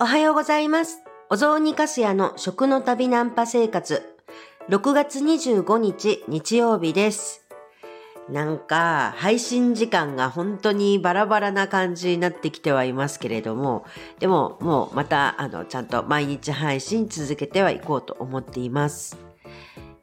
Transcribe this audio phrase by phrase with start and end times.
[0.00, 1.02] おはようございます。
[1.30, 4.02] お雑煮かすやの食の旅ナンパ生活。
[4.68, 7.46] 6月25日日曜日です。
[8.28, 13.84] なんか配信時間が本当にバラバラな感じになってきてはいますけれども、
[14.18, 19.16] でももうまたあのちゃんと毎日配信続けてはいこうと思っています。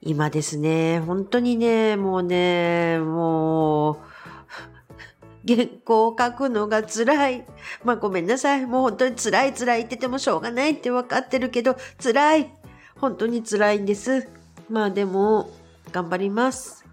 [0.04, 3.98] 今ですね、本当にね、もうね、もう、
[5.48, 7.46] 原稿を書くのが辛い。
[7.84, 8.66] まあごめんなさい。
[8.66, 12.54] もう本当に辛い辛いって言っててもしょうがないって分かってるけど、辛い。
[12.98, 14.28] 本当に辛いんです。
[14.70, 15.50] まあでも、
[15.92, 16.86] 頑張ります。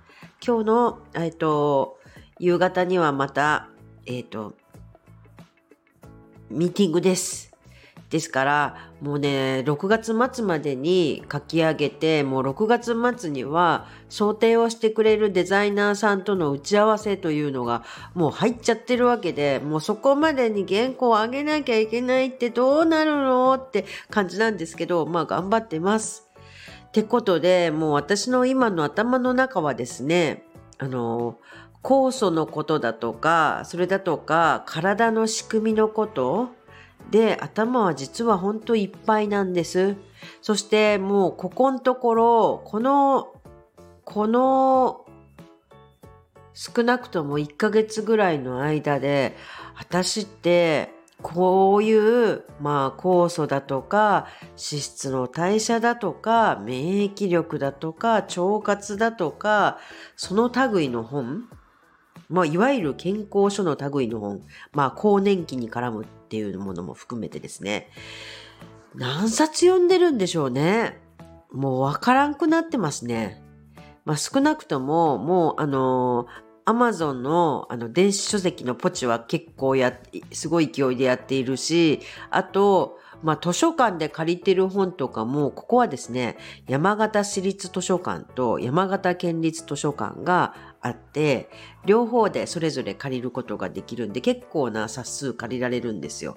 [0.45, 1.99] 今日の、えっと、
[2.39, 3.69] 夕方にはまた、
[4.07, 4.55] えっと、
[6.51, 7.48] ミーティングです。
[8.11, 26.29] ですから、もうね、6月末までに書き上げて、もう6月末には想定をしてくれるデザイナーさんとの打ち合わせというのがもう入っちゃってるわけで、もうそこまでに原稿を上げなきゃいけないってどうなるのって感じなんですけど、まあ頑張ってます。
[26.87, 30.45] ってことで、もう私の今の頭の中はですね、
[30.79, 31.37] あの、
[31.83, 36.49] 酵素のことだとか、それだとか、体の仕組みのこと
[37.11, 39.97] で、頭は実は本当いっぱいなんです。
[40.43, 43.29] そしてもうここのところ、この、
[44.05, 45.05] この、
[46.55, 49.37] 少なくとも1ヶ月ぐらいの間で、
[49.77, 50.93] 私って、
[51.23, 59.79] こういう、まあ、酵素だとか、脂質の代謝だとか、免疫力だとか、腸活だとか、
[60.17, 61.49] その類の本、
[62.29, 64.43] まあ、いわゆる健康書の類の本、
[64.73, 67.89] まあ、更年期に絡むっていうものも含めてですね、
[68.95, 71.01] 何冊読んでるんでしょうね。
[71.51, 73.43] もうわからんくなってますね。
[74.05, 76.27] まあ、少なくとも、もう、あの
[76.65, 79.99] アマゾンのあの電子書籍のポチは結構や、
[80.33, 91.49] すごい勢いでやっているし、あと、まあ図書館で借りてる本とかも、ここはですね、山形市立図書館と山形県立図書館があって、
[91.85, 96.37] 両方でそれぞれ借りることができるんで、結構な冊数借りられるんですよ。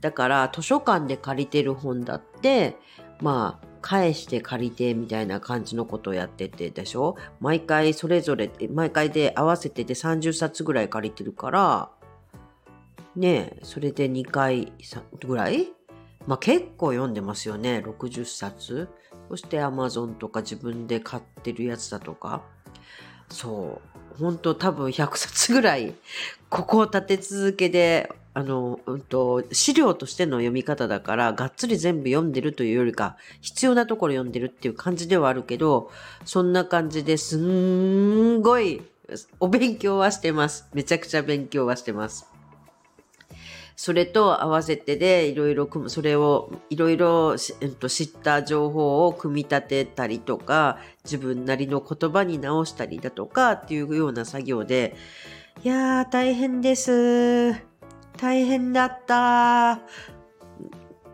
[0.00, 2.76] だから図書館で借りてる本だって、
[3.20, 11.90] まあ、返して借りてみたいな感じのことをやっててでしょ毎回それぞれ、毎回で合わせてで30冊ぐらい借りてるから、
[13.14, 14.72] ねえ、それで2回
[15.24, 15.75] ぐらい
[16.26, 17.82] まあ結構読んでますよね。
[17.84, 18.88] 60冊。
[19.28, 22.42] そして Amazon とか自分で買ってるやつだとか。
[23.28, 23.96] そう。
[24.18, 25.94] 本当多分100冊ぐらい、
[26.48, 35.90] ここを立て続けで、あの、うんと、資料としての読み方だから、がっつり全部読んでるというよりか、必要なところ読んでるっていう感じではあるけど、
[36.24, 38.82] そんな感じですんごい、
[39.40, 40.68] お勉強はしてます。
[40.72, 42.35] めちゃくちゃ勉強はしてます。
[43.76, 47.52] それと合わせてでいろいろそれをいろいろ知
[48.04, 54.96] った情報を組み立てたりとか自分なりの言葉に直したりだとかっていうような作業で
[55.62, 57.52] いやー大変です。
[58.18, 59.80] 大変だった。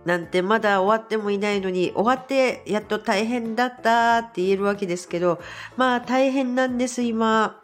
[0.04, 5.40] なんてまだ終わってもいないのに終わってやっと大変だったって言えるわけですけど
[5.76, 7.62] まあ大変なんです今。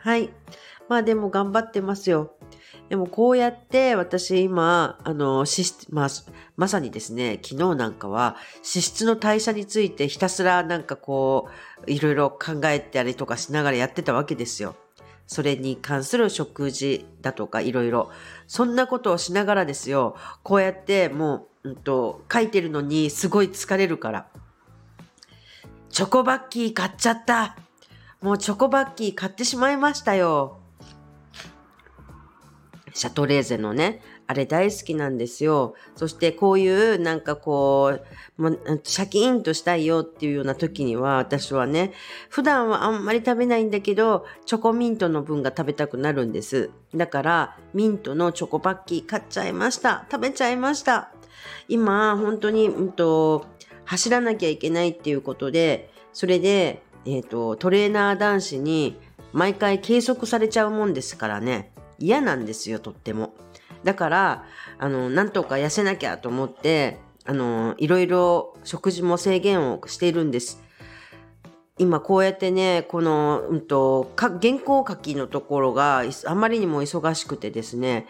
[0.00, 0.30] はい。
[0.88, 2.34] まあでも頑張ってますよ。
[2.88, 6.08] でもこうやって私今、あの、脂質、まあ、
[6.56, 11.48] まさにですね、昨日なんかは脂質の代謝についてひたすらなんかこ
[11.86, 14.74] う、いろいろ考えたりとかしながらやってたわけですよ。
[15.26, 18.10] それに関する食事だとかいろいろ。
[18.46, 24.26] そんなことをしながらですよ、こうやってもう、うんと、書いてるのにすごい疲れるから。
[25.90, 27.56] チョコバッキー買っちゃった。
[28.22, 30.57] もうチョコバッキー買ってしまいましたよ。
[32.98, 35.76] シャトレーゼのね、あれ大好きなんですよ。
[35.94, 37.96] そしてこういうなんかこ
[38.36, 41.92] う、もうシャキーンとしたいよっていうような時には私はね、
[42.28, 46.70] 普段はあんまり食べないんだけど、チョコミントの分が食べたくなるんです。
[46.92, 50.04] だからミントのチョコパッキー買っちゃいました。
[50.10, 51.12] 食べちゃいました。
[51.68, 53.46] 今本当に、うんと、
[53.84, 58.98] 走らなきゃいけないっていうことで、それで、えっ、と、トレーナー男子に
[59.32, 61.70] 毎回計測されちゃうもんですからね。
[61.98, 63.34] 嫌なんですよ、とっても。
[63.84, 64.44] だから、
[64.78, 70.62] あの、なんとか痩せなきゃと思って、あの、いろいろ食事も制限をしているんです。
[71.78, 78.06] 今こうやってね、この、うんと、か原稿書きのところがあまりにも忙しくてですね、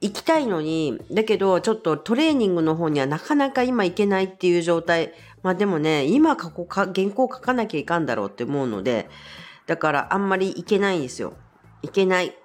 [0.00, 5.14] 行きたいのに、だけどちょっとトレーニングの方にはなかなか今行けないっていう状態。
[5.42, 9.08] まあでもね、今過去か原稿書かなきゃいかんだろうって思うので、
[9.66, 11.32] だからあんまり行けないんですよ。
[11.82, 12.36] 行けない。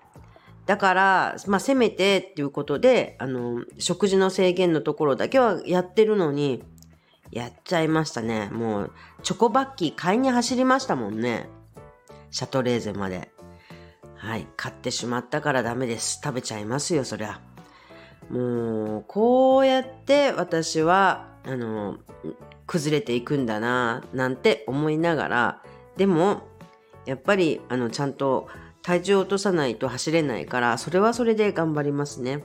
[0.69, 6.63] だから、まあ、せめてっていうことで、あの、食事の制限のところだけはやってるのに、
[7.31, 8.49] やっちゃいましたね。
[8.51, 8.91] もう、
[9.23, 11.49] チョコバッキー買いに走りましたもんね。
[12.29, 13.31] シャトレーゼまで。
[14.15, 14.45] はい。
[14.55, 16.21] 買ってしまったからダメです。
[16.23, 17.41] 食べちゃいますよ、そりゃ。
[18.29, 21.97] もう、こうやって私は、あの、
[22.67, 25.63] 崩れていくんだな、なんて思いながら、
[25.97, 26.43] でも、
[27.07, 28.47] やっぱり、あの、ちゃんと
[28.81, 32.43] 体重を落とさないと走れないから、それはそれで頑張りますね。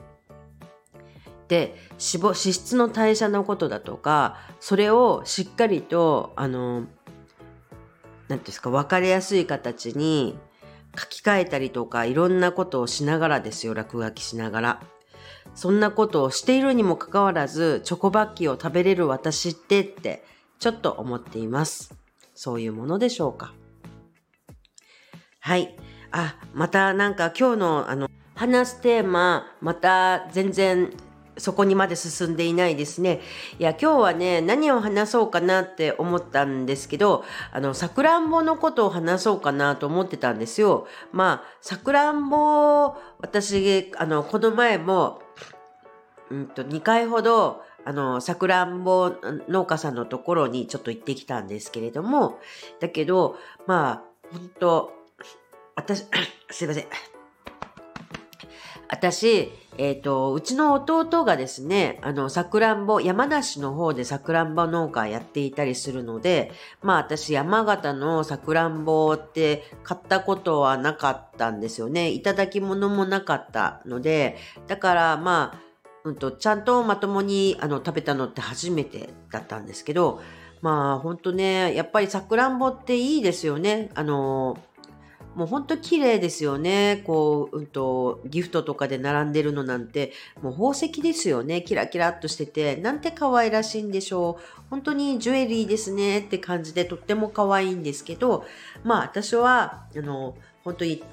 [1.47, 6.85] で、脂肪、脂質の代謝のことだとか、それをしっかりと、あの、
[8.27, 10.37] 何ですか、分かりやすい形に
[10.97, 14.81] 書き換えたりとか、いろんなことをしながらですよ、落書きしながら。
[15.53, 20.25] そんなことをしているにもかかわらず、チョコバッキーを食べれる私ってって、
[20.59, 21.95] ちょっと思っています。
[22.33, 23.53] そういうものでしょうか。
[25.39, 25.75] はい。
[26.17, 30.93] あ、またなんか今日のあの、話すテーマ、また全然
[31.37, 33.19] そこにまで進んでいないですね。
[33.59, 40.87] いや、今日はね、何を話そうかなって思ったんですけど、あの、さくらんぼのことを話そうかなと思ってたんですよ。
[41.11, 45.21] まあ、さくらんぼ、私、あの、この前も、
[46.31, 49.11] うんと、2回ほど、あの、さくらんぼ
[49.49, 52.39] 農家さんのところにちょっと行ってきたんですけれども、
[52.79, 53.35] だけど、
[53.67, 55.04] まあ、本当
[55.75, 56.05] 私、
[56.49, 56.85] すいません。
[58.87, 66.51] 私、えっ、ー、と、うちの弟がですね、あの、さくらんぼ、山梨の方でさくらんぼ農家やっていたりするので、
[66.81, 72.09] まあ私山形のさくらんぼって買ったことはなかったんですよね。
[72.09, 74.37] いただき物もなかったので、
[74.67, 75.59] だからまあ、
[76.03, 80.21] うんと、ちゃんとまともにあの食べたのって初めてだったんですけど、
[80.61, 83.89] まあ本当ね、やっぱりさくらんぼっていいですよね。
[83.95, 84.57] あの、
[85.35, 87.03] もうほんと綺麗ですよね。
[87.05, 91.61] こう、うんと、ギフトとかで並んでるのなんて、もう宝石ですよね。
[91.61, 94.61] キラキラっとしてて、なんて可愛らしいんでしょう。
[94.69, 98.45] 本当にジュエリーですねって感じでとっても可愛いんですけど、
[98.83, 101.03] まあ私は、あの、本当に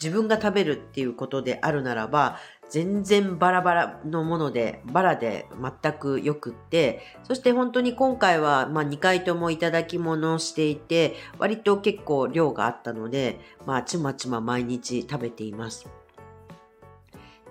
[0.00, 2.38] 自分が食べるっていうことであるならば、
[2.70, 5.46] 全然バラバラのもので、バラで
[5.82, 15.86] 全くよくって、そして本当に今回は、まあ、2回ともいただき物をしていて、割と結構量があったので、まあ、ちまちま毎日食べています。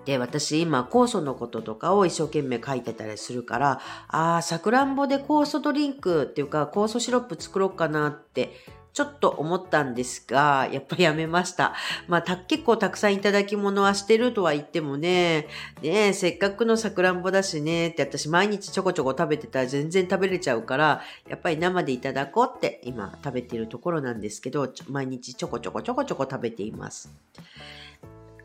[0.04, 8.52] で、私今酵素のこととかを一生懸命書いてたりするから、ああ、さくらんぼで酵素ドリンクっていうか酵素シロップ作ろうかなって
[8.94, 11.74] ちょっと思ったんですが、やっぱやめました。
[12.06, 15.48] まあ、た、結構たくさんいただき物はしてるとは言ってもね、
[15.82, 27.12] ねせっかくのさくらんぼだしね、って私毎日ちょこちょこ食べてたら全然食べれちゃうから、やっぱり生でいただこうって今食べてるところなんですけど、毎日ちょこちょこちょこちょこ食べています。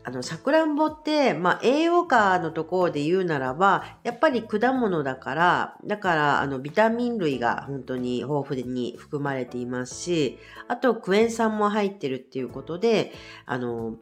[0.02, 10.38] あの、さくらんぼって、まあ、栄養価のところで言うならば、やっぱり果物だから、だから、あの、ビタミン類が本当に豊富に含まれていますし、
[10.68, 13.12] あと、クエン酸も入ってるっていうことで、
[13.44, 13.96] あの、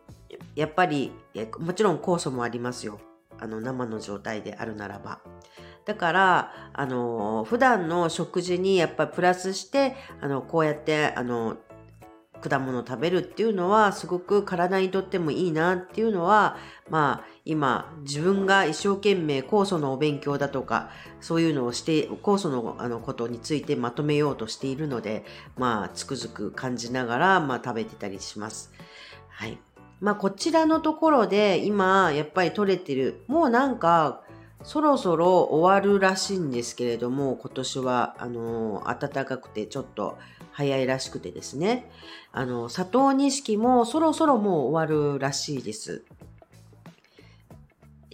[0.54, 1.10] やっぱり、
[1.58, 3.00] もちろん酵素もありますよ。
[3.40, 5.20] あの、生の状態であるならば。
[5.84, 11.56] だから、あの、普段の食事にやっぱりプラスして、あの、こうやって、あの、
[12.40, 16.56] 果物食べるっていうのはすごく体にとってもいいなっていうのは
[16.88, 20.90] まあ今自分が一生懸命酵素のお勉強だとか
[21.20, 25.24] そういうのをして酵素のあのことについてまとめようとしているので
[25.56, 28.72] まあつくづく感じながらまあ食べてたりします。
[29.28, 29.58] はい。
[30.00, 34.22] まあこちらのところで今やっぱり取れてるもうなんか
[34.68, 40.18] そろそろ終わるらしいんですけれども今年はあの暖かくてちょっと
[40.52, 41.90] 早いらしくてですね。
[42.32, 46.04] あの、佐藤錦もそろそろもう終わるらしいです。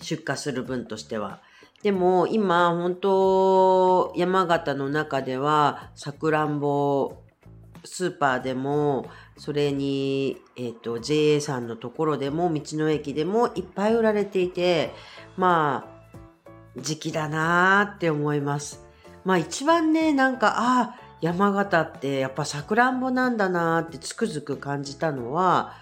[0.01, 1.41] 出荷する分としては。
[1.83, 7.17] でも今本当山形の中ではさくらんぼ
[7.83, 14.95] スーパーでもそれに、えっ、ー、と JA さんのところでも道の駅でもいっぱい売られていて
[15.37, 15.94] まあ
[16.77, 18.85] 時期だなーって思います。
[19.25, 25.75] まあ一番ねなんかああ山形ってやっぱさくらんぼなんだなーってつくづく感じたのは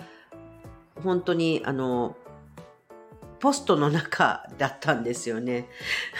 [1.02, 2.16] 本当にあの
[3.40, 5.68] ポストの中だったんですよね。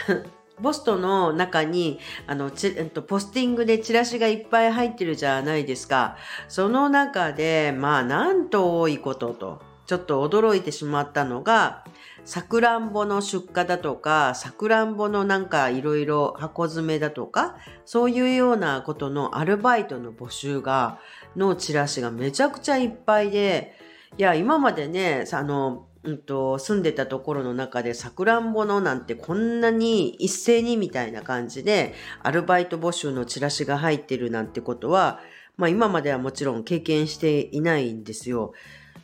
[0.61, 6.17] ポストの中にあのちえっとポスティングでチラシがいっぱい入ってるじゃないですか。
[6.49, 11.85] その中でまあなんと多いこととちょっと驚いてしまったのが
[12.25, 21.01] さくらんぼの出荷だとか、さくらんぼのなんかいろいろ箱詰めだとか、そういうようなことのアルバイトの募集が、
[21.35, 23.73] のチラシがめちゃくちゃいっぱいで、
[24.19, 35.21] いや、今までね、あの、うんと、住んでたところの中でさくらんぼのなんてこんなに一斉にみたいな感じでアルバイト募集のチラシが入ってるなんてことは、
[35.57, 38.53] まあ今まではもちろん経験していないんですよ。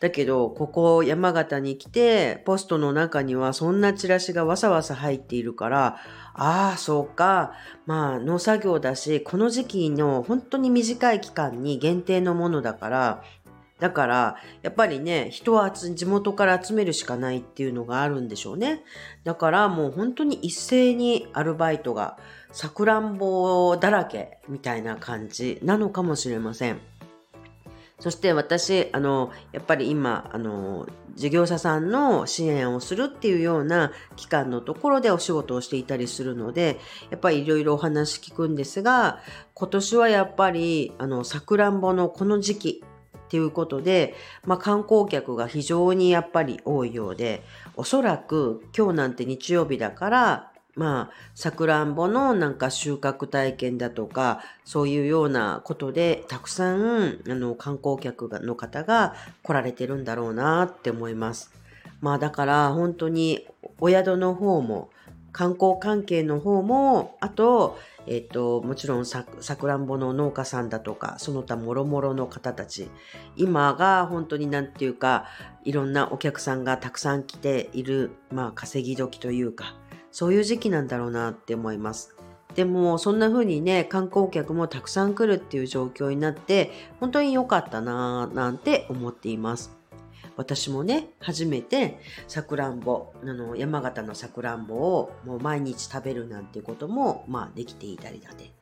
[0.01, 5.99] だけど、ここ山形に来て、ポストの中にはそんなチラシがわさわさ入っているから、
[6.35, 7.53] ああ、そうか。
[7.87, 13.23] まあ、農作業だし、この時期の本当に短い期間に限定のものだから、
[13.81, 18.83] だから、やっぱりね、人は地元から集めるしかないっていうのがあるんでしょうね。
[19.25, 22.19] だからもう本当に一斉にアルバイトが
[22.51, 26.81] さくらんぼだらけみたいな感じなのかもしれません。
[28.01, 36.79] そして私、あの、やっぱり今、あの、事業者さんの支援をするっていうような機関のところでお仕事をしていたりするので、
[37.11, 39.19] やっぱりいろいろお話聞くんですが、
[39.55, 42.85] 今年はやっぱり、あの、さくらんぼのこの時期
[43.29, 44.15] っていうことで、
[44.45, 47.43] まあ、観光客が非常にやっぱり多いようで、
[47.77, 61.51] おそらく今日なんて日曜日だから、まあ、さくらんぼのなんか収穫体験だとか、そういうようなことで、たくさん、あの、観光客の方が来られてるんだろうなって思います。
[62.01, 63.45] まあ、だから本当に
[63.81, 64.91] お宿の方も、
[65.33, 72.89] 観光関係の方も、あと、えっ、と、もちろんさくらんぼの農家さんだとか、その他もろもろの方たち、
[73.35, 75.27] 今が本当になんていうか、
[75.65, 79.75] いろんなお客さんがたくさん来ている、まあ稼ぎ時というか、
[80.19, 82.17] そういう時期なんだろうなって思います。
[82.57, 89.79] でもそんな風にね観光客もたくさん来るっていう状況になって本当に良かったなぁなんて思っています。
[90.37, 98.53] 私もね初めてさくらんぼあの山形のさくらんぼをもう毎日食べるなんていうこともまあできていたりだね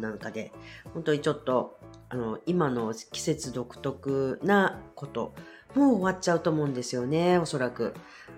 [0.00, 0.50] なんかで
[0.94, 1.78] 本当にちょっと
[2.08, 5.34] あの今の季節独特なこと
[5.74, 7.94] もう終わっちゃうと思うんですよねおそらく。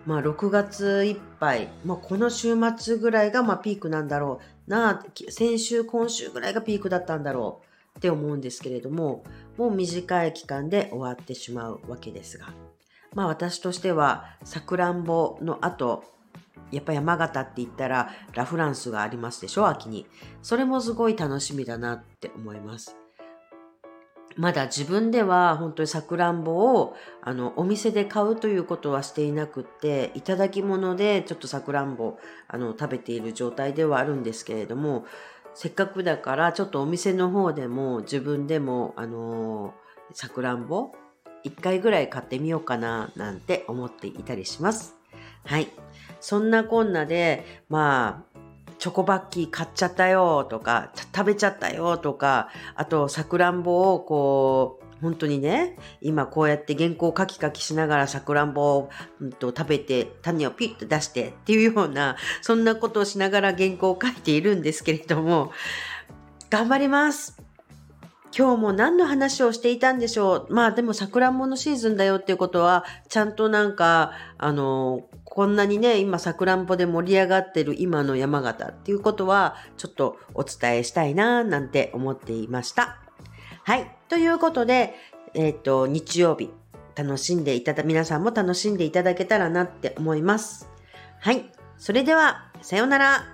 [0.06, 7.62] まあ6月いっぱい、まあこの週末ぐらいがまピークなんだろうな、先週今週ぐらいがピークだったんだろ
[7.96, 9.24] うって思うんですけれども、
[9.56, 12.52] もう短い期間で終わってしまうわけですが。
[13.14, 16.04] まあ私としてはさくらんぼの後、
[16.70, 20.06] やっぱ山形って言ったらラフランスがありますでしょ、秋に。
[20.42, 22.96] それもすごい楽しみだなって思います。
[24.36, 35.04] まだ自分では本当にさくらんぼをあのお店で買うということはしていなくっていただき物でちょっとさくらんぼあの食べている状態ではあるんですけれども
[35.54, 39.74] せっかくだからちょっとお店の方でも自分でもあの
[40.12, 40.90] さくらんぼ
[41.44, 44.96] 1回ぐらい買ってみようかななんて思っていたりします。
[45.44, 45.68] はい。
[46.20, 48.33] そんなこんなで、まあ、
[48.84, 65.52] チョコバッキー買っちゃったよとか、食べちゃったよとか、あと、さくらんぼをこう、本当にね、今こうやって原稿をカキカキしながらさくらんぼを、うん、と食べて種をピッと出してっていうような、そんなことをしながら原稿を書いているんですけれども、
[66.50, 67.42] 頑張ります。
[68.36, 70.52] 今日も何の話をしていたんでしょう。
[70.52, 83.00] まあでもさくらんぼのシーズンだよっていうことは、ちゃんとなんか、あの、こんなにね、今さくらんぼで盛り上がってる今の山形っていうことは、ちょっとお伝えしたいな、なんて思っていました。
[83.64, 83.90] はい。
[84.08, 84.94] ということで、
[85.34, 86.52] えっ、ー、と、日曜日、
[86.94, 90.70] 楽しんでいただ、皆さんも楽しんでいただけたらなって思います。
[91.18, 91.50] はい。
[91.78, 93.33] それでは、さようなら。